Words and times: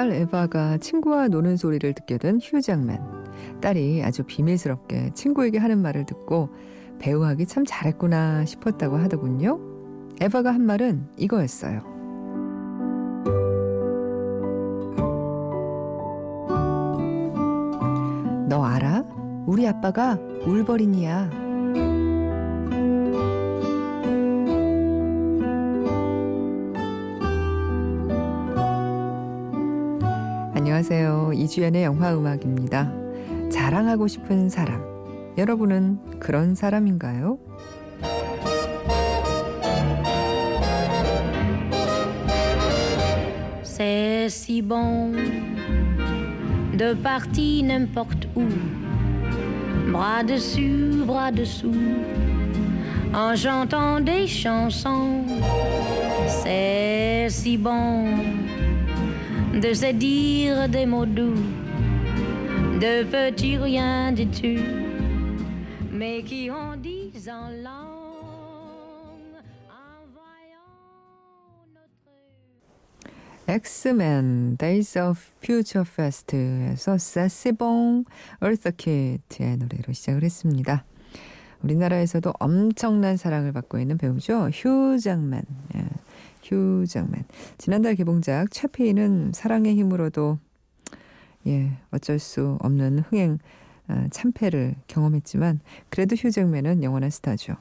딸 0.00 0.12
에바가 0.12 0.78
친구와 0.78 1.28
노는 1.28 1.58
소리를 1.58 1.92
듣게 1.92 2.16
된 2.16 2.38
휴장맨. 2.40 3.60
딸이 3.60 4.02
아주 4.02 4.22
비밀스럽게 4.22 5.10
친구에게 5.12 5.58
하는 5.58 5.82
말을 5.82 6.06
듣고 6.06 6.48
배우하기 6.98 7.44
참 7.44 7.66
잘했구나 7.66 8.46
싶었다고 8.46 8.96
하더군요. 8.96 9.60
에바가 10.22 10.54
한 10.54 10.62
말은 10.64 11.06
이거였어요. 11.18 11.82
너 18.48 18.64
알아? 18.64 19.04
우리 19.46 19.68
아빠가 19.68 20.18
울버린이야. 20.46 21.49
안녕하세요. 30.92 31.32
이주연의 31.34 31.84
영화 31.84 32.12
음악입니다. 32.12 32.92
자랑하고 33.52 34.08
싶은 34.08 34.48
사람. 34.48 34.82
여러분은 35.38 36.18
그런 36.18 36.56
사람인가요? 36.56 37.38
C'est 43.62 44.26
si 44.28 44.60
bon 44.60 45.14
de 46.76 46.96
partir 47.00 47.62
n'importe 47.62 48.26
où, 48.34 48.48
bras 49.92 50.24
dessus, 50.26 51.06
bras 51.06 51.30
dessous, 51.30 51.70
en 53.14 53.36
chantant 53.36 54.04
des 54.04 54.26
chansons. 54.26 55.24
C'est 56.26 57.28
si 57.30 57.56
bon 57.56 58.49
de 59.52 59.74
se 59.74 59.92
dire 59.92 60.68
des 60.68 60.86
mots 60.86 61.06
doux, 61.06 61.34
de 62.80 63.02
petits 63.04 63.56
riens 63.56 64.12
du 64.12 64.26
tout, 64.28 64.62
mais 65.90 66.22
qui 66.22 66.50
en 66.50 66.76
disent 66.76 67.28
en 67.28 67.50
langue, 67.50 67.74
en 69.68 70.06
voyant 70.14 70.70
notre... 71.74 72.12
엑스맨 73.48 74.56
Days 74.56 74.96
of 74.96 75.32
Future 75.42 75.84
Fest에서 75.84 76.96
Eartha 78.40 78.70
Kitt의 78.76 79.56
노래로 79.58 79.92
시작을 79.92 80.22
했습니다. 80.22 80.84
우리나라에서도 81.62 82.32
엄청난 82.38 83.16
사랑을 83.16 83.52
받고 83.52 83.78
있는 83.78 83.98
배우죠. 83.98 84.48
휴 84.50 84.98
장맨. 84.98 85.42
예, 85.74 85.84
휴 86.50 86.84
장맨. 86.86 87.24
지난달 87.58 87.94
개봉작 87.94 88.50
채피는 88.50 89.32
사랑의 89.34 89.76
힘으로도 89.76 90.38
예, 91.46 91.70
어쩔 91.90 92.18
수 92.18 92.58
없는 92.60 92.98
흥행 93.00 93.38
아, 93.88 94.06
참패를 94.10 94.76
경험했지만 94.86 95.60
그래도 95.88 96.16
휴 96.16 96.30
장맨은 96.30 96.82
영원한 96.82 97.10
스타죠. 97.10 97.56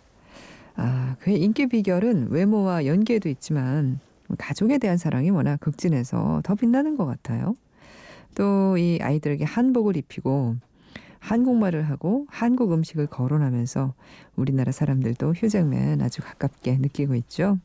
아, 0.75 1.16
그의 1.19 1.41
인기 1.41 1.67
비결은 1.67 2.29
외모와 2.31 2.85
연기에도 2.85 3.29
있지만 3.29 3.99
가족에 4.38 4.78
대한 4.78 4.97
사랑이 4.97 5.29
워낙 5.29 5.59
극진해서 5.59 6.41
더 6.44 6.55
빛나는 6.55 6.97
것 6.97 7.05
같아요. 7.05 7.55
또 8.35 8.75
이 8.78 8.99
아이들에게 9.01 9.44
한복을 9.45 9.97
입히고 9.97 10.55
한국말을 11.19 11.89
하고 11.89 12.25
한국 12.29 12.72
음식을 12.72 13.07
거론하면서 13.07 13.94
우리나라 14.35 14.72
사람들도 14.72 15.33
휴장맨 15.33 16.01
아주 16.01 16.22
가깝게 16.22 16.78
느끼고 16.78 17.16
있죠. 17.16 17.57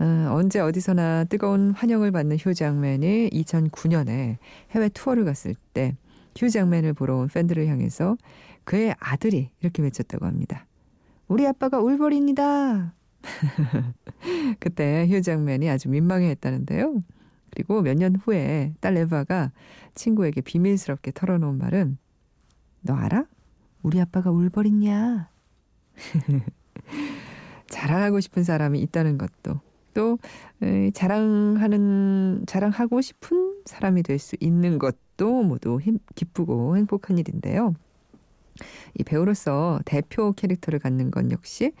어, 0.00 0.28
언제 0.32 0.60
어디서나 0.60 1.24
뜨거운 1.24 1.72
환영을 1.72 2.10
받는 2.10 2.38
휴 2.38 2.54
장맨이 2.54 3.30
2009년에 3.30 4.38
해외 4.72 4.88
투어를 4.88 5.24
갔을 5.24 5.54
때 5.74 5.96
휴 6.40 6.48
장맨을 6.48 6.92
보러 6.94 7.16
온 7.16 7.28
팬들을 7.28 7.66
향해서 7.66 8.16
그의 8.64 8.94
아들이 9.00 9.50
이렇게 9.60 9.82
외쳤다고 9.82 10.26
합니다. 10.26 10.66
우리 11.28 11.46
아빠가 11.46 11.80
울버린이다. 11.80 12.94
그때 14.60 15.06
휴 15.08 15.20
장맨이 15.22 15.68
아주 15.68 15.88
민망해했다는데요. 15.88 17.02
그리고 17.50 17.82
몇 17.82 17.94
년 17.98 18.14
후에 18.16 18.74
딸 18.80 18.96
에바가 18.96 19.50
친구에게 19.94 20.40
비밀스럽게 20.40 21.10
털어놓은 21.12 21.58
말은 21.58 21.98
너 22.82 22.94
알아? 22.94 23.26
우리 23.82 24.00
아빠가 24.00 24.30
울버린냐? 24.30 25.28
자랑하고 27.68 28.20
싶은 28.20 28.44
사람이 28.44 28.80
있다는 28.82 29.18
것도 29.18 29.60
또 29.94 30.18
자랑하는 30.92 32.44
자랑하고 32.46 33.00
싶은 33.00 33.62
사람이 33.64 34.02
될 34.02 34.18
수 34.18 34.36
있는 34.40 34.78
것도 34.78 35.42
모두 35.42 35.80
힘, 35.80 35.98
기쁘고 36.14 36.76
행복한 36.76 37.18
일인데요. 37.18 37.74
이 38.98 39.04
배우로서 39.04 39.80
대표 39.84 40.32
캐릭터를 40.32 40.78
갖는 40.78 41.10
건 41.10 41.32
역시 41.32 41.72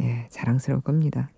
예, 0.00 0.26
자랑스러울 0.30 0.80
겁니다. 0.82 1.30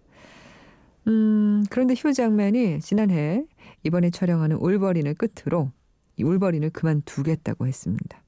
음, 1.09 1.65
그런데 1.71 1.95
휴 1.97 2.13
장면이 2.13 2.81
지난해 2.81 3.45
이번에 3.83 4.11
촬영하는 4.11 4.57
울버린을 4.57 5.15
끝으로 5.15 5.73
이 6.17 6.23
울버린을 6.23 6.71
그만두겠다고 6.71 7.67
했습니다. 7.67 8.23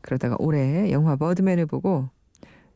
그러다가 0.00 0.36
올해 0.40 0.90
영화 0.90 1.16
버드맨을 1.16 1.66
보고 1.66 2.10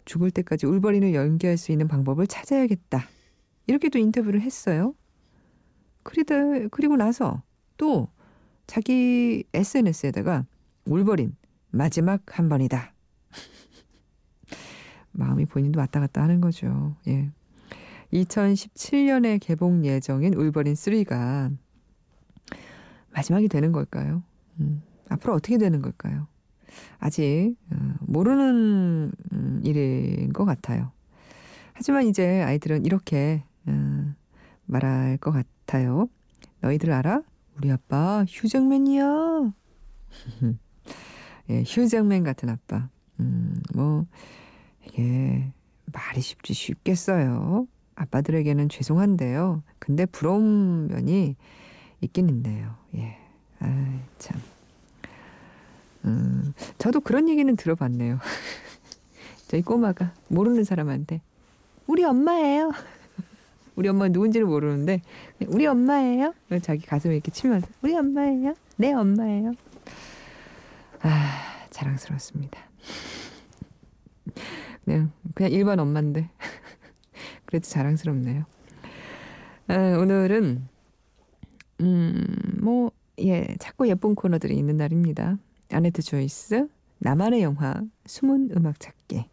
죽을 0.04 0.30
때까지 0.30 0.66
울버린을 0.66 1.14
연기할 1.14 1.56
수 1.56 1.72
있는 1.72 1.88
방법을 1.88 2.28
찾아야겠다. 2.28 3.08
이렇게도 3.66 3.98
인터뷰를 3.98 4.40
했어요. 4.40 4.94
그리다, 6.02 6.68
그리고 6.70 6.96
나서 6.96 7.42
또 7.76 8.08
자기 8.66 9.44
SNS에다가 9.52 10.46
울버린 10.84 11.36
마지막 11.70 12.22
한 12.38 12.48
번이다. 12.48 12.92
마음이 15.12 15.46
본인도 15.46 15.80
왔다 15.80 16.00
갔다 16.00 16.22
하는 16.22 16.40
거죠. 16.40 16.96
예. 17.08 17.30
2017년에 18.12 19.40
개봉 19.40 19.84
예정인 19.84 20.34
울버린 20.34 20.74
3가 20.74 21.56
마지막이 23.12 23.48
되는 23.48 23.72
걸까요? 23.72 24.22
음, 24.60 24.82
앞으로 25.08 25.34
어떻게 25.34 25.58
되는 25.58 25.82
걸까요? 25.82 26.28
아직 26.98 27.56
어, 27.72 27.94
모르는 28.00 29.12
음, 29.32 29.60
일인 29.64 30.32
것 30.32 30.44
같아요. 30.44 30.92
하지만 31.72 32.06
이제 32.06 32.42
아이들은 32.42 32.84
이렇게 32.84 33.44
어, 33.66 34.14
말할 34.66 35.18
것 35.18 35.32
같아요. 35.32 36.08
너희들 36.60 36.92
알아? 36.92 37.22
우리 37.56 37.70
아빠 37.70 38.24
휴장맨이야. 38.28 39.52
예, 41.50 41.62
휴장맨 41.66 42.24
같은 42.24 42.48
아빠. 42.48 42.88
음, 43.20 43.62
뭐 43.74 44.06
이게 44.86 45.52
말이 45.92 46.20
쉽지 46.20 46.52
쉽겠어요. 46.52 47.66
아빠들에게는 47.94 48.68
죄송한데요. 48.68 49.62
근데 49.78 50.06
부러운 50.06 50.88
면이 50.88 51.36
있긴 52.00 52.28
있네요. 52.28 52.74
예. 52.94 53.16
아, 53.60 54.00
참. 54.18 54.40
음, 56.04 56.52
저도 56.78 57.00
그런 57.00 57.28
얘기는 57.28 57.54
들어봤네요. 57.56 58.18
저희 59.48 59.62
꼬마가 59.62 60.12
모르는 60.28 60.64
사람한테 60.64 61.22
우리 61.86 62.04
엄마예요. 62.04 62.72
우리 63.76 63.88
엄마 63.88 64.08
누군지를 64.08 64.46
모르는데 64.46 65.02
우리 65.48 65.66
엄마예요. 65.66 66.34
자기 66.62 66.84
가슴에 66.84 67.14
이렇게 67.14 67.30
치면서 67.30 67.68
우리 67.82 67.94
엄마예요. 67.94 68.54
내 68.76 68.92
엄마예요. 68.92 69.52
아 71.02 71.68
자랑스럽습니다. 71.70 72.58
그냥 74.84 75.12
그냥 75.34 75.52
일반 75.52 75.78
엄마인데 75.78 76.30
그래도 77.44 77.66
자랑스럽네요. 77.66 78.44
아, 79.68 79.98
오늘은 79.98 80.68
음뭐 81.80 82.92
예, 83.20 83.56
자꾸 83.58 83.88
예쁜 83.88 84.14
코너들이 84.14 84.56
있는 84.56 84.76
날입니다. 84.76 85.38
아네트 85.70 86.02
조이스, 86.02 86.68
나만의 86.98 87.42
영화, 87.42 87.82
숨은 88.06 88.50
음악 88.56 88.78
찾기. 88.78 89.24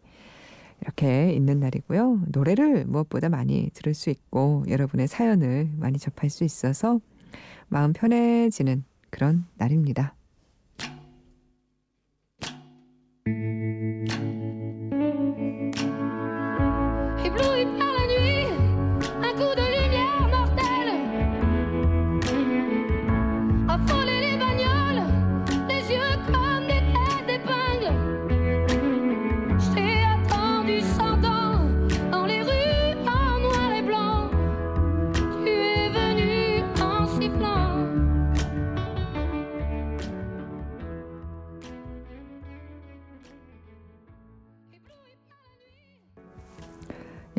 이렇게 0.84 1.32
있는 1.32 1.60
날이고요. 1.60 2.24
노래를 2.28 2.84
무엇보다 2.84 3.30
많이 3.30 3.70
들을 3.72 3.94
수 3.94 4.10
있고 4.10 4.64
여러분의 4.68 5.08
사연을 5.08 5.70
많이 5.78 5.98
접할 5.98 6.28
수 6.28 6.44
있어서 6.44 7.00
마음 7.68 7.94
편해지는 7.94 8.84
그런 9.08 9.46
날입니다. 9.56 10.14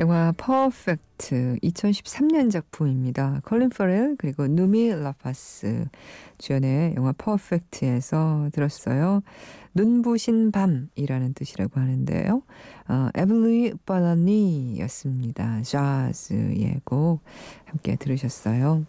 영화 0.06 0.32
퍼펙트 0.38 1.58
2013년 1.64 2.52
작품입니다. 2.52 3.42
컬린 3.44 3.70
퍼렐 3.70 4.18
그리고 4.20 4.46
누미 4.46 4.90
라파스 4.94 5.88
주연의 6.38 6.94
영화 6.96 7.12
퍼펙트에서 7.14 8.52
들었어요. 8.54 9.24
눈부신 9.74 10.52
밤이라는 10.52 11.34
뜻이라고 11.34 11.80
하는데요. 11.80 12.44
어, 12.88 13.10
Éblouie 13.16 13.74
par 13.84 14.07
la 14.07 14.23
nuit였습니다. 14.23 15.64
자즈의 15.64 16.82
곡 16.84 17.22
함께 17.66 17.96
들으셨어요. 17.96 18.86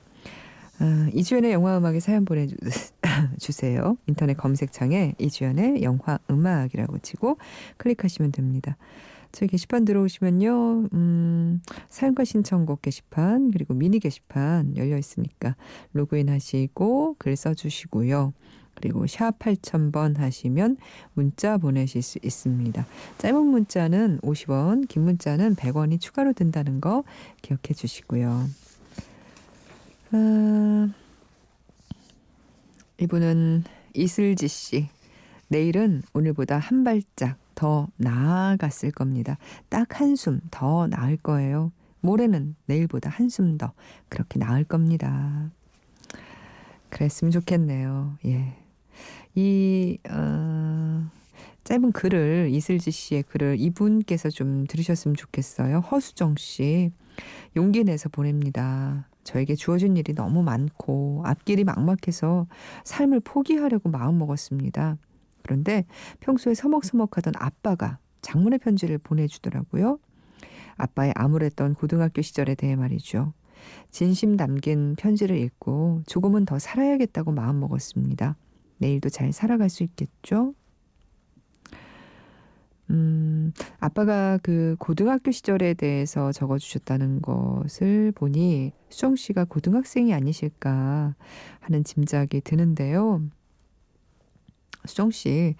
아, 0.80 1.08
이주연의 1.14 1.50
영화 1.52 1.78
음악에 1.78 1.98
사연 2.00 2.26
보내주세요. 2.26 3.96
인터넷 4.06 4.34
검색창에 4.34 5.14
이주연의 5.18 5.82
영화 5.82 6.18
음악이라고 6.30 6.98
치고 6.98 7.38
클릭하시면 7.78 8.32
됩니다. 8.32 8.76
저희 9.36 9.50
게시판 9.50 9.84
들어오시면요, 9.84 10.88
음, 10.94 11.60
사연과 11.90 12.24
신청곡 12.24 12.80
게시판, 12.80 13.50
그리고 13.50 13.74
미니 13.74 13.98
게시판 13.98 14.78
열려 14.78 14.96
있으니까 14.96 15.56
로그인 15.92 16.30
하시고 16.30 17.16
글 17.18 17.36
써주시고요. 17.36 18.32
그리고 18.76 19.06
샵 19.06 19.38
8000번 19.38 20.16
하시면 20.16 20.78
문자 21.12 21.58
보내실 21.58 22.00
수 22.00 22.18
있습니다. 22.22 22.86
짧은 23.18 23.46
문자는 23.46 24.20
50원, 24.22 24.88
긴 24.88 25.02
문자는 25.02 25.54
100원이 25.54 26.00
추가로 26.00 26.32
든다는 26.32 26.80
거 26.80 27.04
기억해 27.42 27.74
주시고요. 27.74 28.48
아, 30.12 30.88
이분은 32.98 33.64
이슬지 33.92 34.48
씨. 34.48 34.88
내일은 35.48 36.02
오늘보다 36.14 36.56
한 36.56 36.84
발짝 36.84 37.36
더 37.56 37.88
나아갔을 37.96 38.92
겁니다. 38.92 39.36
딱 39.68 40.00
한숨 40.00 40.40
더 40.52 40.86
나을 40.86 41.16
거예요. 41.16 41.72
모레는 42.00 42.54
내일보다 42.66 43.10
한숨 43.10 43.58
더 43.58 43.72
그렇게 44.08 44.38
나을 44.38 44.62
겁니다. 44.62 45.50
그랬으면 46.90 47.32
좋겠네요. 47.32 48.18
예. 48.26 48.54
이, 49.34 49.98
어, 50.08 51.10
짧은 51.64 51.92
글을, 51.92 52.50
이슬지 52.52 52.92
씨의 52.92 53.24
글을 53.24 53.56
이분께서 53.58 54.30
좀 54.30 54.66
들으셨으면 54.68 55.16
좋겠어요. 55.16 55.80
허수정 55.80 56.36
씨. 56.36 56.92
용기 57.56 57.82
내서 57.82 58.08
보냅니다. 58.08 59.08
저에게 59.24 59.56
주어진 59.56 59.96
일이 59.96 60.14
너무 60.14 60.42
많고 60.42 61.22
앞길이 61.24 61.64
막막해서 61.64 62.46
삶을 62.84 63.20
포기하려고 63.20 63.88
마음먹었습니다. 63.88 64.98
그런데 65.46 65.84
평소에 66.20 66.54
서먹서먹하던 66.54 67.34
아빠가 67.38 67.98
장문의 68.20 68.58
편지를 68.58 68.98
보내주더라고요. 68.98 70.00
아빠의 70.74 71.12
암울했던 71.14 71.74
고등학교 71.74 72.20
시절에 72.20 72.56
대해 72.56 72.74
말이죠. 72.74 73.32
진심 73.90 74.36
담긴 74.36 74.96
편지를 74.96 75.36
읽고 75.38 76.02
조금은 76.06 76.44
더 76.44 76.58
살아야겠다고 76.58 77.30
마음먹었습니다. 77.30 78.36
내일도 78.78 79.08
잘 79.08 79.32
살아갈 79.32 79.70
수 79.70 79.84
있겠죠? 79.84 80.54
음, 82.90 83.52
아빠가 83.78 84.38
그 84.42 84.76
고등학교 84.78 85.30
시절에 85.30 85.74
대해서 85.74 86.32
적어주셨다는 86.32 87.22
것을 87.22 88.12
보니 88.12 88.72
수정 88.90 89.16
씨가 89.16 89.44
고등학생이 89.44 90.12
아니실까 90.12 91.14
하는 91.60 91.84
짐작이 91.84 92.42
드는데요. 92.42 93.22
수정 94.86 95.10
씨, 95.10 95.54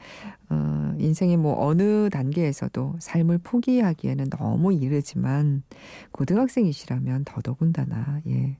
어, 0.48 0.94
인생의 0.98 1.36
뭐 1.36 1.64
어느 1.64 2.08
단계에서도 2.10 2.96
삶을 2.98 3.38
포기하기에는 3.38 4.30
너무 4.30 4.72
이르지만 4.72 5.62
고등학생이시라면 6.12 7.24
더더군다나, 7.24 8.20
예, 8.26 8.56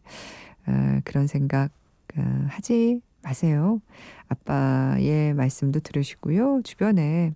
어, 0.67 1.01
그런 1.05 1.27
생각 1.27 1.71
어, 2.17 2.47
하지 2.49 3.01
마세요. 3.23 3.81
아빠의 4.29 5.35
말씀도 5.35 5.81
들으시고요. 5.81 6.63
주변에 6.63 7.35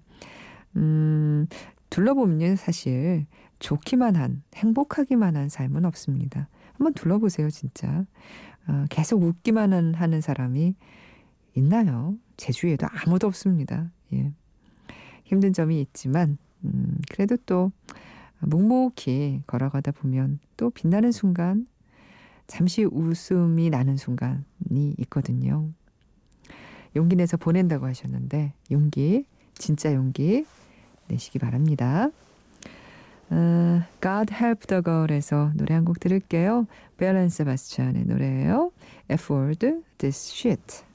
음, 0.76 1.46
둘러보면 1.90 2.56
사실 2.56 3.26
좋기만 3.58 4.16
한, 4.16 4.42
행복하기만 4.54 5.36
한 5.36 5.48
삶은 5.48 5.84
없습니다. 5.84 6.48
한번 6.74 6.94
둘러보세요, 6.94 7.50
진짜. 7.50 8.04
어, 8.68 8.84
계속 8.88 9.22
웃기만 9.22 9.94
하는 9.94 10.20
사람이 10.20 10.74
있나요? 11.54 12.14
제 12.40 12.52
주위에도 12.52 12.86
아무도 12.90 13.26
없습니다. 13.26 13.90
예. 14.14 14.32
힘든 15.24 15.52
점이 15.52 15.78
있지만, 15.82 16.38
음, 16.64 16.96
그래도 17.10 17.36
또 17.44 17.70
묵묵히 18.38 19.42
걸어가다 19.46 19.92
보면 19.92 20.38
또 20.56 20.70
빛나는 20.70 21.12
순간, 21.12 21.66
잠시 22.46 22.84
웃음이 22.84 23.68
나는 23.68 23.98
순간이 23.98 24.94
있거든요. 25.00 25.68
용기 26.96 27.14
내서 27.14 27.36
보낸다고 27.36 27.84
하셨는데, 27.86 28.54
용기, 28.70 29.26
진짜 29.54 29.92
용기 29.94 30.46
내시기 31.08 31.38
바랍니다. 31.38 32.08
어, 33.28 33.82
God 34.00 34.34
Help 34.34 34.66
the 34.66 34.82
Girl에서 34.82 35.52
노래 35.56 35.74
한 35.74 35.84
곡 35.84 36.00
들을게요. 36.00 36.66
벨란 36.96 37.28
세바스찬의 37.28 38.06
노래예요. 38.06 38.72
F-word, 39.10 39.82
this 39.98 40.32
shit. 40.32 40.89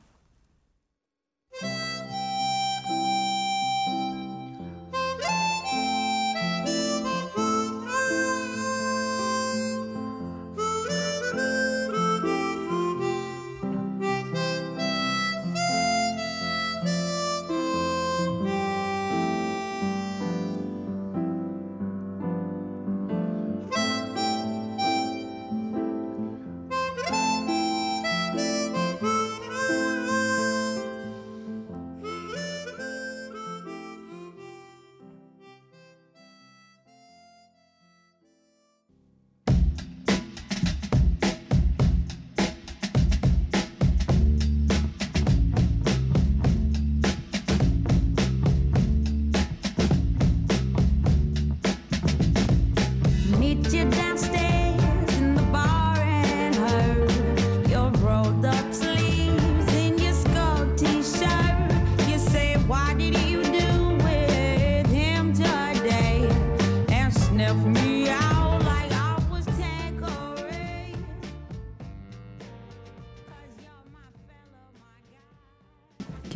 Thank 1.62 1.90
you. 1.90 1.95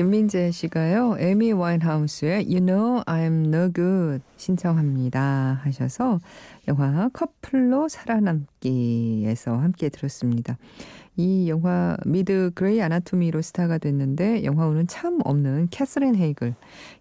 김민재 0.09 0.49
씨가요. 0.49 1.17
에이미 1.19 1.51
와인하우스의 1.51 2.45
You 2.45 2.61
Know 2.61 3.03
I'm 3.05 3.45
No 3.45 3.71
Good 3.71 4.23
신청합니다 4.37 5.61
하셔서 5.61 6.19
영화 6.67 7.09
커플로 7.09 7.89
살아남기에서 7.89 9.55
함께 9.55 9.89
들었습니다. 9.89 10.57
이 11.15 11.47
영화 11.47 11.95
미드 12.07 12.49
그레이 12.55 12.81
아나토미로 12.81 13.43
스타가 13.43 13.77
됐는데 13.77 14.43
영화 14.45 14.71
운은 14.71 14.87
참 14.87 15.19
없는 15.23 15.67
캐서린 15.69 16.15
헤이글. 16.15 16.55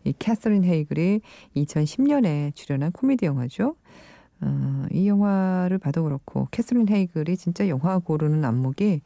이 0.04 0.12
캐서린 0.18 0.64
헤이글이 0.64 1.22
2010년에 1.56 2.54
출연한 2.54 2.92
코미디 2.92 3.24
영화죠. 3.24 3.74
어, 4.42 4.86
이 4.92 5.08
영화를 5.08 5.78
봐도 5.78 6.04
그렇고 6.04 6.46
캐서린 6.50 6.86
헤이글이 6.90 7.38
진짜 7.38 7.68
영화 7.68 7.96
고르는 7.98 8.44
안목이 8.44 9.00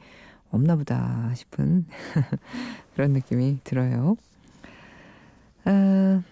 없나 0.52 0.76
보다 0.76 1.32
싶은 1.34 1.86
그런 2.94 3.12
느낌이 3.12 3.58
들어요. 3.64 4.16
아, 5.64 6.22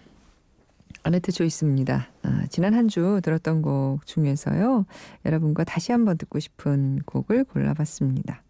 아네뜨 1.03 1.31
Choice입니다. 1.31 2.07
아, 2.23 2.45
지난 2.49 2.73
한 2.73 2.87
주 2.87 3.21
들었던 3.23 3.61
곡 3.61 4.05
중에서요. 4.05 4.85
여러분과 5.25 5.63
다시 5.63 5.91
한번 5.91 6.17
듣고 6.17 6.39
싶은 6.39 6.99
곡을 7.05 7.45
골라봤습니다. 7.45 8.43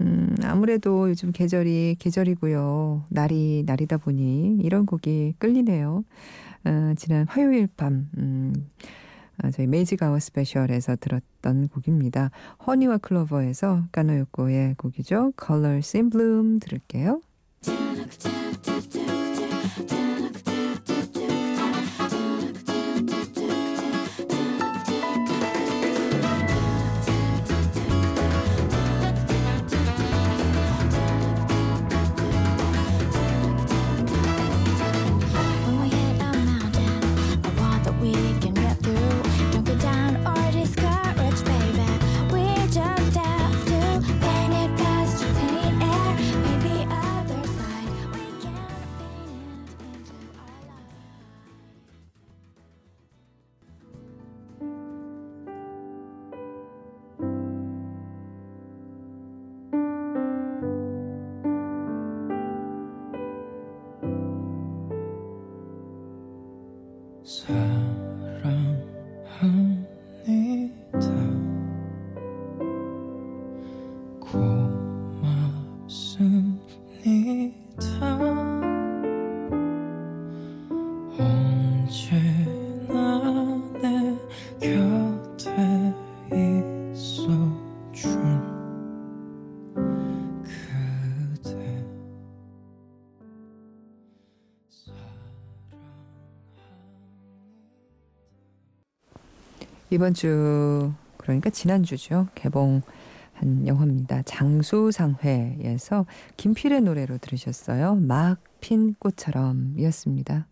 음, 0.00 0.34
아무래도 0.44 1.08
요즘 1.08 1.32
계절이 1.32 1.96
계절이고요. 1.98 3.06
날이 3.08 3.62
날이다 3.66 3.98
보니 3.98 4.58
이런 4.62 4.86
곡이 4.86 5.34
끌리네요. 5.38 6.04
아, 6.64 6.94
지난 6.96 7.26
화요일 7.28 7.68
밤, 7.76 8.08
음, 8.18 8.52
아, 8.54 8.88
저희 9.54 9.66
Magic 9.66 10.18
Hour 10.18 10.39
Special에서 10.39 10.96
들었던 10.96 11.68
곡입니다. 11.68 12.30
허니와 12.66 12.98
클로버에서 12.98 13.84
까노요코의 13.92 14.74
곡이죠. 14.76 15.32
Colors 15.40 15.96
in 15.96 16.10
Bloom 16.10 16.60
들을게요. 16.60 17.20
이번 99.90 100.14
주 100.14 100.92
그러니까 101.16 101.50
지난주죠. 101.50 102.28
개봉한 102.34 103.66
영화입니다. 103.66 104.22
장수상회에서 104.22 106.06
김필의 106.36 106.82
노래로 106.82 107.18
들으셨어요. 107.18 107.94
막 107.96 108.48
핀 108.60 108.94
꽃처럼이었습니다. 108.94 110.46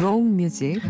롱 0.00 0.36
뮤직 0.36 0.80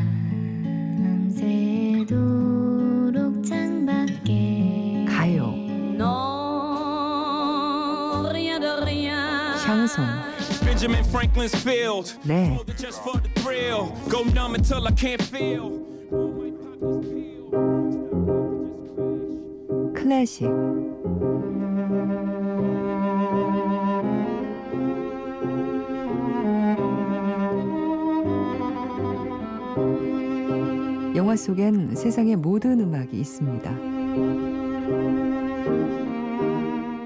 Benjamin 10.84 11.04
Franklin's 11.04 11.54
field. 11.54 12.14
네. 12.26 12.58
Just 12.76 13.02
for 13.02 13.18
the 13.18 13.30
thrill. 13.40 13.90
Go 14.10 14.22
numb 14.34 14.54
until 14.54 14.86
I 14.86 14.92
can't 14.92 15.22
feel. 15.22 15.80
클래식 19.94 20.46
영화 31.16 31.34
속엔 31.34 31.94
세상의 31.94 32.36
모든 32.36 32.80
음악이 32.80 33.18
있습니다. 33.18 33.70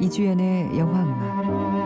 이주연의 0.00 0.76
영화 0.76 1.04
음악 1.04 1.77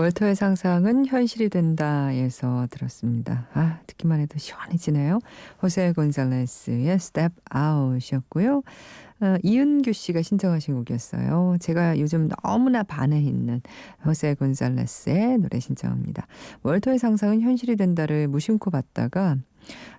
월터의 0.00 0.34
상상은 0.34 1.04
현실이 1.04 1.50
된다에서 1.50 2.66
들었습니다. 2.70 3.48
아, 3.52 3.80
듣기만 3.86 4.18
해도 4.20 4.38
시원해지네요. 4.38 5.18
호세 5.62 5.92
곤살레스의 5.92 6.88
Step 6.92 7.34
Out이었고요. 7.54 8.62
어, 9.20 9.36
이은규 9.42 9.92
씨가 9.92 10.22
신청하신 10.22 10.74
곡이었어요. 10.76 11.58
제가 11.60 11.98
요즘 11.98 12.30
너무나 12.42 12.82
반해 12.82 13.20
있는 13.20 13.60
호세 14.06 14.36
곤살레스의 14.36 15.36
노래 15.36 15.60
신청합니다. 15.60 16.26
월터의 16.62 16.98
상상은 16.98 17.42
현실이 17.42 17.76
된다를 17.76 18.26
무심코 18.26 18.70
봤다가 18.70 19.36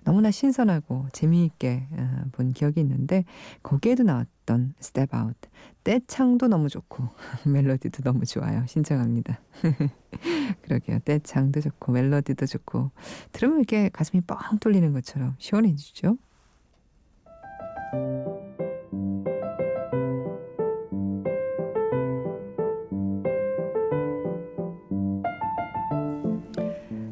너무나 0.04 0.30
신선하고 0.30 1.06
재미있게 1.12 1.86
어, 1.92 2.22
본 2.32 2.52
기억이 2.52 2.80
있는데 2.80 3.24
거기에도 3.62 4.02
나왔던 4.02 4.74
Step 4.80 5.16
Out 5.16 5.48
떼창도 5.84 6.48
너무 6.48 6.68
좋고 6.68 7.08
멜로디도 7.46 8.02
너무 8.02 8.24
좋아요. 8.24 8.64
신청합니다. 8.66 9.40
그러게요. 10.62 11.00
떼창도 11.04 11.60
좋고 11.60 11.92
멜로디도 11.92 12.46
좋고 12.46 12.90
들으면 13.32 13.58
이렇게 13.58 13.88
가슴이 13.88 14.22
뻥 14.22 14.58
뚫리는 14.58 14.92
것처럼 14.92 15.34
시원해지죠. 15.38 16.16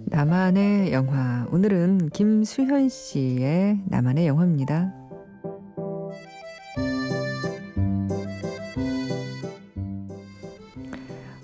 나만의 0.06 0.92
영화. 0.92 1.39
오늘은 1.52 2.10
김수현 2.10 2.88
씨의 2.88 3.80
나만의 3.86 4.28
영화입니다. 4.28 4.94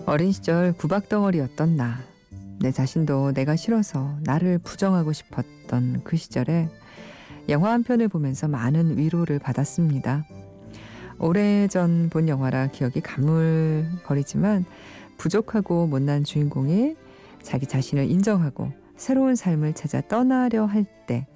어린 0.07 0.31
시절 0.31 0.73
구박덩어리였던 0.75 1.75
나. 1.75 1.99
내 2.61 2.71
자신도 2.71 3.33
내가 3.33 3.57
싫어서 3.57 4.17
나를 4.23 4.59
부정하고 4.59 5.13
싶었던 5.13 6.03
그 6.05 6.17
시절에 6.17 6.69
영화 7.49 7.73
한 7.73 7.83
편을 7.83 8.07
보면서 8.07 8.47
많은 8.47 8.99
위로를 8.99 9.41
받았습니다. 9.41 10.25
오래전 11.19 12.11
본 12.11 12.29
영화라 12.29 12.69
기억이 12.69 13.01
가물거리지만 13.01 14.67
부족하고 15.17 15.89
못난 15.89 16.23
주인공이 16.23 16.95
자기 17.43 17.67
자신을 17.67 18.09
인정하고 18.09 18.86
새로운 18.97 19.35
삶을 19.37 19.75
찾아 19.75 20.01
떠나려 20.01 20.65
할 20.67 20.85
때 21.07 21.27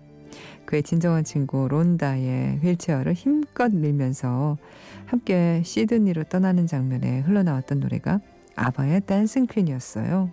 그의 0.64 0.83
진정한 0.83 1.25
친구 1.25 1.67
론다의 1.69 2.59
휠체어를 2.62 3.14
힘껏 3.14 3.73
밀면서 3.73 4.59
함께 5.07 5.62
시드니로 5.64 6.25
떠나는 6.25 6.67
장면에 6.67 7.21
흘러나왔던 7.21 7.81
노래가 7.81 8.21
아바의 8.55 9.02
댄싱 9.02 9.47
퀸이었어요. 9.47 10.31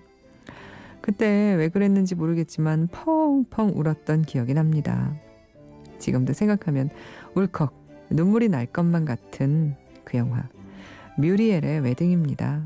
그때 1.01 1.55
왜 1.55 1.69
그랬는지 1.69 2.15
모르겠지만 2.15 2.87
펑펑 2.87 3.71
울었던 3.75 4.23
기억이 4.23 4.53
납니다. 4.53 5.15
지금도 5.97 6.33
생각하면 6.33 6.89
울컥 7.33 7.73
눈물이 8.11 8.49
날 8.49 8.65
것만 8.67 9.05
같은 9.05 9.75
그 10.03 10.17
영화 10.17 10.47
뮤리엘의 11.17 11.79
웨딩입니다. 11.79 12.63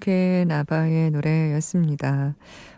퀸 0.00 0.50
아바의 0.50 1.12
노래였습니다. 1.12 2.34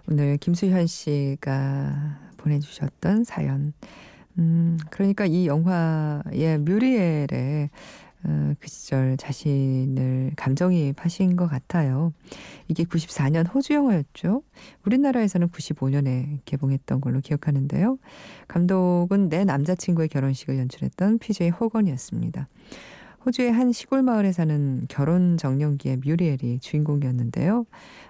오늘 0.07 0.37
김수현 0.37 0.87
씨가 0.87 2.19
보내주셨던 2.37 3.25
사연. 3.25 3.73
음, 4.39 4.79
그러니까 4.91 5.25
이 5.25 5.47
영화의 5.47 6.59
뮤리엘의 6.59 7.71
어, 8.25 8.55
그 8.61 8.69
시절 8.69 9.17
자신을 9.17 10.33
감정이입하신 10.37 11.37
것 11.37 11.47
같아요. 11.47 12.13
이게 12.69 12.85
94년 12.85 13.47
호주 13.55 13.73
영화였죠. 13.73 14.43
우리나라에서는 14.85 15.49
95년에 15.49 16.41
개봉했던 16.45 17.01
걸로 17.01 17.21
기억하는데요. 17.21 17.99
감독은 18.47 19.31
내 19.31 19.45
남자친구의 19.45 20.09
결혼식을 20.09 20.59
연출했던 20.59 21.19
PJ 21.19 21.49
호건이었습니다. 21.49 22.47
호주의 23.25 23.51
한 23.51 23.73
시골 23.73 24.03
마을에 24.03 24.33
사는 24.33 24.85
결혼 24.89 25.39
정년기의 25.39 25.99
뮤리엘이 26.05 26.59
주인공이었는데요. 26.61 27.65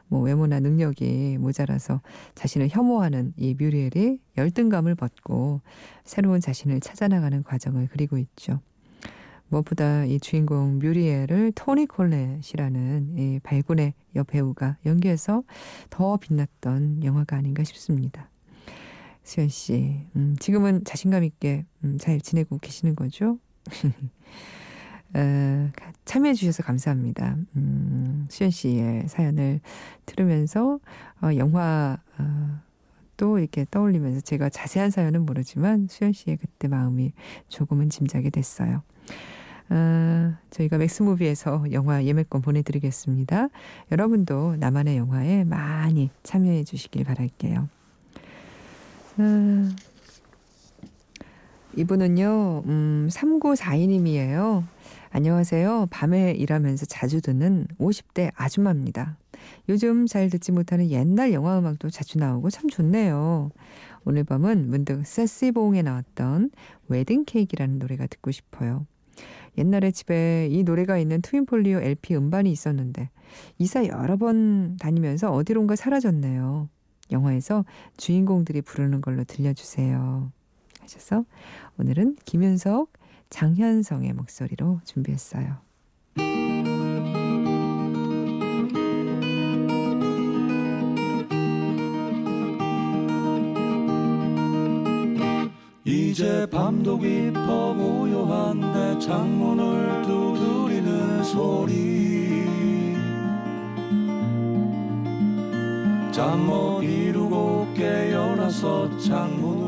뭐 0.09 0.21
외모나 0.21 0.59
능력이 0.59 1.38
모자라서 1.38 2.00
자신을 2.35 2.68
혐오하는 2.68 3.33
이 3.37 3.54
뮤리엘이 3.54 4.18
열등감을 4.37 4.97
벗고 4.97 5.61
새로운 6.04 6.40
자신을 6.40 6.80
찾아나가는 6.80 7.44
과정을 7.44 7.88
그리고 7.92 8.18
있죠. 8.18 8.61
무엇보다 9.49 10.04
이 10.04 10.18
주인공 10.18 10.80
뮤리엘을 10.80 11.52
토니 11.54 11.86
콜렛이라는 11.86 13.15
이 13.17 13.39
발군의 13.45 13.95
여배우가 14.17 14.78
연기해서 14.84 15.45
더 15.91 16.17
빛났던 16.17 17.04
영화가 17.04 17.36
아닌가 17.36 17.62
싶습니다. 17.62 18.30
수현 19.23 19.49
씨, 19.49 20.00
음, 20.17 20.34
지금은 20.41 20.82
자신감 20.84 21.23
있게 21.23 21.67
음, 21.84 21.99
잘 21.99 22.21
지내고 22.21 22.58
계시는 22.58 22.97
거죠? 22.97 23.39
어, 25.15 25.71
참여해 26.05 26.35
주셔서 26.35 26.63
감사합니다. 26.63 27.37
음, 27.57 28.27
수현 28.29 28.50
씨의 28.50 29.09
사연을 29.09 29.61
들으면서 30.07 30.81
어, 31.23 31.31
영화 31.37 31.99
어, 32.19 32.61
또 33.17 33.39
이렇게 33.39 33.65
떠올리면서 33.71 34.21
제가 34.21 34.49
자세한 34.49 34.91
사연은 34.91 35.25
모르지만 35.25 35.87
수현 35.89 36.13
씨의 36.13 36.39
그때 36.39 36.69
마음이 36.69 37.13
조금은 37.49 37.91
짐작이 37.91 38.31
됐어요. 38.31 38.83
아, 39.69 40.37
저희가 40.50 40.79
맥스무비에서 40.79 41.67
영화 41.73 42.05
예매권 42.05 42.43
보내드리겠습니다. 42.43 43.49
여러분도 43.93 44.57
나만의 44.57 44.97
영화에 44.97 45.45
많이 45.45 46.11
참여해 46.23 46.65
주시길 46.65 47.05
바랄게요. 47.05 47.69
아, 49.19 49.75
이분은요, 51.77 52.63
음, 52.67 53.09
3942님이에요. 53.11 54.65
안녕하세요. 55.17 55.87
밤에 55.93 56.33
일하면서 56.33 56.87
자주 56.87 57.21
듣는 57.21 57.69
50대 57.79 58.33
아줌마입니다. 58.35 59.17
요즘 59.69 60.07
잘 60.09 60.29
듣지 60.29 60.50
못하는 60.50 60.91
옛날 60.91 61.33
영화 61.33 61.57
음악도 61.57 61.89
자주 61.89 62.19
나오고 62.19 62.50
참 62.50 62.69
좋네요. 62.69 63.53
오늘 64.05 64.25
밤은 64.25 64.71
문득 64.71 65.07
세시봉에 65.07 65.83
나왔던 65.83 66.50
웨딩 66.89 67.27
케이크라는 67.27 67.79
노래가 67.79 68.09
듣고 68.09 68.33
싶어요. 68.33 68.89
옛날에 69.57 69.93
집에 69.93 70.49
이 70.50 70.65
노래가 70.65 70.99
있는 70.99 71.23
트윈폴리오 71.23 71.79
LP 71.79 72.17
음반이 72.17 72.50
있었는데 72.50 73.11
이사 73.59 73.87
여러 73.87 74.17
번 74.17 74.77
다니면서 74.79 75.31
어디론가 75.31 75.77
사라졌네요. 75.77 76.69
영화에서 77.13 77.65
주인공들이 77.99 78.63
부르는 78.63 79.00
걸로 79.00 79.23
들려주세요. 79.23 80.33
하셔서 80.81 81.25
오늘은 81.79 82.17
김윤석, 82.25 82.93
장현성의 83.34 84.12
목소리로 84.12 84.80
준비했어요. 84.84 85.56
이제 95.84 96.47
밤도 96.49 96.99
깊어 96.99 97.75
고요한데 97.75 99.00
창문을 99.00 100.02
두드리는 100.02 101.25
소리 101.25 102.94
잠 106.12 106.38
못 106.47 106.84
이루고 106.84 107.75
깨어나서 107.75 108.97
창문을 108.99 109.64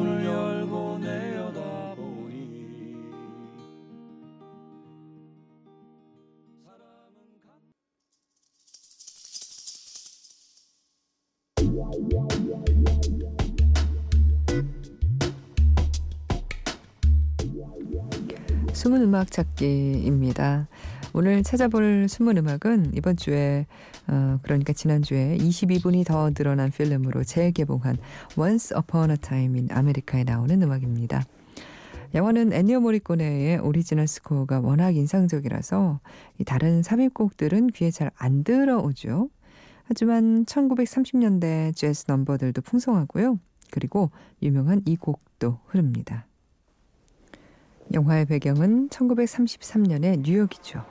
음악 19.07 19.31
찾기입니다. 19.31 20.66
오늘 21.12 21.45
찾아볼 21.45 22.09
숨은 22.09 22.38
음악은 22.38 22.90
이번 22.95 23.16
주에 23.16 23.66
어, 24.09 24.40
그러니까 24.42 24.73
지난주에 24.73 25.37
22분이 25.38 26.05
더 26.05 26.31
늘어난 26.35 26.73
필름으로 26.73 27.23
재개봉한 27.23 27.99
Once 28.37 28.77
Upon 28.77 29.12
a 29.12 29.16
Time 29.16 29.61
in 29.61 29.69
America에 29.71 30.25
나오는 30.25 30.61
음악입니다. 30.61 31.23
영화는 32.14 32.53
엔니오 32.53 32.81
모리코네의 32.81 33.59
오리지널 33.59 34.09
스코어가 34.09 34.61
워낙 34.61 34.97
인상적이라서 34.97 36.01
다른 36.45 36.83
삽입곡들은 36.83 37.69
귀에 37.69 37.92
잘 37.92 38.11
안 38.16 38.42
들어오죠. 38.42 39.31
하지만 39.85 40.45
1930년대 40.47 41.77
재즈 41.77 42.07
넘버들도 42.09 42.61
풍성하고요. 42.62 43.38
그리고 43.71 44.11
유명한 44.42 44.83
이 44.85 44.97
곡도 44.97 45.61
흐릅니다. 45.66 46.27
영화의 47.92 48.27
배경은 48.27 48.88
1933년의 48.88 50.20
뉴욕이죠. 50.22 50.85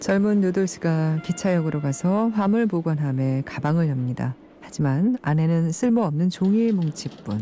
젊은 0.00 0.40
누돌스가 0.40 1.20
기차역으로 1.22 1.82
가서 1.82 2.28
화물 2.28 2.66
보관함에 2.66 3.42
가방을 3.44 3.88
엽니다. 3.88 4.34
하지만 4.62 5.18
안에는 5.20 5.70
쓸모없는 5.70 6.30
종이 6.30 6.72
뭉치뿐. 6.72 7.40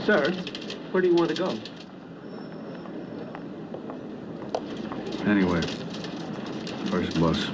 Sir, 0.00 0.32
where 0.92 1.02
do 1.02 1.08
you 1.08 1.14
want 1.14 1.34
to 1.34 1.34
go? 1.34 1.77
Anyway, 5.28 5.60
first 6.86 7.20
bus. 7.20 7.50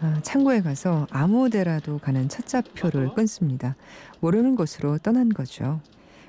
아, 0.00 0.18
창고에 0.22 0.62
가서 0.62 1.06
아무 1.10 1.50
데라도 1.50 1.98
가는 1.98 2.26
첫차표를 2.26 3.12
끊습니다. 3.12 3.76
모르는 4.20 4.56
곳으로 4.56 4.96
떠난 4.96 5.28
거죠. 5.28 5.82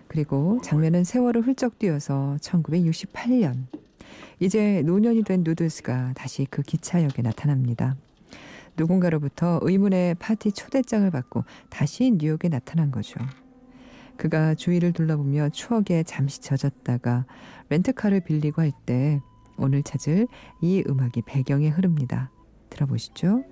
그리고 0.10 0.60
장면은 0.62 1.06
세월을 1.06 1.42
훌쩍 1.42 1.80
뛰어서 1.80 2.36
1968년. 2.42 3.68
이제 4.42 4.82
노년이 4.86 5.24
된 5.24 5.44
누들스가 5.46 6.12
다시 6.14 6.46
그 6.50 6.64
기차역에 6.64 7.22
나타납니다. 7.22 7.96
누군가로부터 8.76 9.60
의문의 9.62 10.16
파티 10.16 10.52
초대장을 10.52 11.10
받고 11.12 11.46
다시 11.70 12.12
뉴욕에 12.12 12.50
나타난 12.50 12.92
거죠. 12.92 13.22
그가 14.18 14.56
주위를 14.56 14.94
둘러보며 14.94 15.50
추억에 15.50 16.04
잠시 16.06 16.42
젖었다가 16.42 17.26
렌트카를 17.70 18.22
빌리고 18.22 18.62
할 18.62 18.72
때 18.86 19.22
오늘 19.58 19.82
찾을 19.84 20.28
이 20.62 20.84
음악이 20.88 21.24
배경에 21.26 21.70
흐릅니다. 21.70 22.32
들어보시죠. 22.70 23.44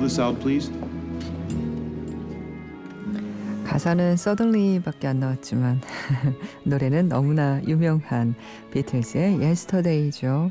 Fill 0.00 0.08
this 0.08 0.18
out, 0.20 0.40
please? 0.40 0.70
가사는 3.64 4.14
Suddenly밖에 4.14 5.06
안 5.06 5.20
나왔지만 5.20 5.80
노래는 6.64 7.08
너무나 7.08 7.62
유명한 7.64 8.34
비틀즈의 8.72 9.38
Yesterday죠. 9.38 10.50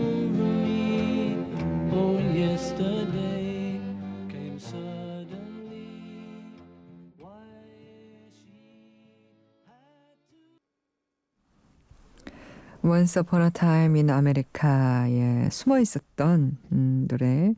Once 12.83 13.19
Upon 13.19 13.41
a 13.43 13.51
Time 13.51 13.95
in 13.95 14.09
America에 14.09 15.49
숨어 15.51 15.79
있었던 15.79 16.57
음, 16.71 17.05
노래 17.07 17.53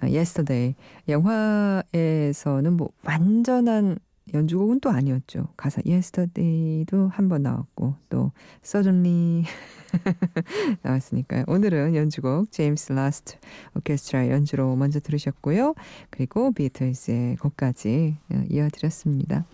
아, 0.00 0.06
Yesterday 0.06 0.74
영화에서는 1.08 2.72
뭐 2.74 2.90
완전한 3.04 3.98
연주곡은 4.32 4.80
또 4.80 4.88
아니었죠. 4.90 5.48
가사 5.56 5.82
Yesterday도 5.84 7.08
한 7.08 7.28
번 7.28 7.42
나왔고 7.42 7.96
또 8.08 8.30
Suddenly 8.64 9.44
나왔으니까요. 10.82 11.44
오늘은 11.48 11.94
연주곡 11.96 12.50
제임스 12.52 12.92
라스트 12.92 13.36
오케스트라 13.76 14.28
연주로 14.30 14.76
먼저 14.76 15.00
들으셨고요. 15.00 15.74
그리고 16.10 16.52
비틀즈의 16.52 17.36
곡까지 17.36 18.16
어, 18.32 18.44
이어드렸습니다. 18.48 19.44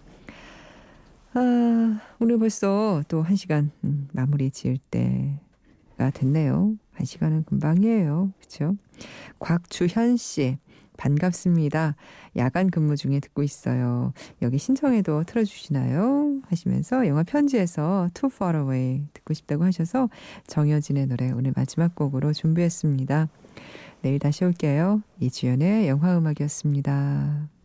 아, 1.34 2.00
오늘 2.18 2.38
벌써 2.38 3.02
또 3.08 3.22
한 3.22 3.36
시간 3.36 3.70
음, 3.84 4.08
마무리 4.12 4.50
지을 4.50 4.78
때가 4.90 6.10
됐네요. 6.14 6.76
한 6.92 7.06
시간은 7.06 7.44
금방이에요. 7.44 8.32
그렇죠? 8.38 8.76
곽주현 9.38 10.16
씨 10.16 10.58
반갑습니다. 10.96 11.94
야간 12.36 12.70
근무 12.70 12.96
중에 12.96 13.20
듣고 13.20 13.42
있어요. 13.44 14.12
여기 14.42 14.58
신청해도 14.58 15.24
틀어주시나요? 15.24 16.40
하시면서 16.48 17.06
영화 17.06 17.22
편지에서 17.22 18.08
Too 18.14 18.32
Far 18.34 18.56
Away 18.56 19.06
듣고 19.12 19.32
싶다고 19.34 19.64
하셔서 19.64 20.08
정여진의 20.48 21.06
노래 21.06 21.30
오늘 21.30 21.52
마지막 21.54 21.94
곡으로 21.94 22.32
준비했습니다. 22.32 23.28
내일 24.02 24.18
다시 24.18 24.44
올게요. 24.44 25.02
이주연의 25.20 25.88
영화음악이었습니다. 25.88 27.57